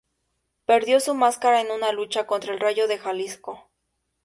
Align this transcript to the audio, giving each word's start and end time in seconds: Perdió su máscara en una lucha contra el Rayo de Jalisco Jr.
Perdió 0.65 0.99
su 0.99 1.13
máscara 1.13 1.61
en 1.61 1.69
una 1.69 1.91
lucha 1.91 2.25
contra 2.25 2.55
el 2.55 2.59
Rayo 2.59 2.87
de 2.87 2.97
Jalisco 2.97 3.51
Jr. 3.53 3.67